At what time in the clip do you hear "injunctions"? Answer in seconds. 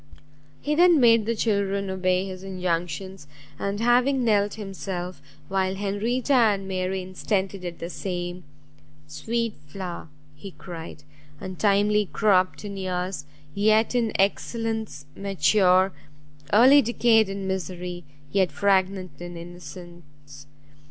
2.43-3.27